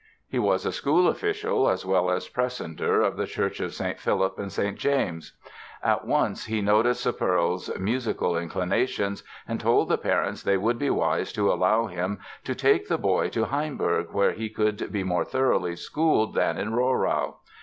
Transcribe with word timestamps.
He 0.27 0.39
was 0.39 0.65
a 0.65 0.71
school 0.71 1.07
official, 1.07 1.69
as 1.69 1.85
well 1.85 2.09
as 2.09 2.27
precentor 2.27 3.03
of 3.03 3.17
the 3.17 3.27
Church 3.27 3.59
of 3.59 3.71
St. 3.75 3.99
Philip 3.99 4.39
and 4.39 4.51
St. 4.51 4.75
James. 4.75 5.33
At 5.83 6.07
once 6.07 6.45
he 6.45 6.59
noticed 6.59 7.03
"Sepperl's" 7.03 7.69
musical 7.79 8.35
inclinations 8.35 9.21
and 9.47 9.59
told 9.59 9.89
the 9.89 9.99
parents 9.99 10.41
they 10.41 10.57
would 10.57 10.79
be 10.79 10.89
wise 10.89 11.31
to 11.33 11.53
allow 11.53 11.85
him 11.85 12.17
to 12.45 12.55
take 12.55 12.87
the 12.87 12.97
boy 12.97 13.29
to 13.29 13.45
Hainburg, 13.45 14.11
where 14.11 14.31
he 14.31 14.49
could 14.49 14.91
be 14.91 15.03
more 15.03 15.23
thoroughly 15.23 15.75
schooled 15.75 16.33
than 16.33 16.57
in 16.57 16.73
Rohrau. 16.73 17.35